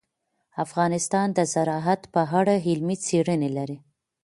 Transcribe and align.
افغانستان 0.65 1.27
د 1.37 1.39
زراعت 1.53 2.01
په 2.13 2.21
اړه 2.39 2.53
علمي 2.67 2.97
څېړنې 3.05 3.49
لري. 3.57 3.77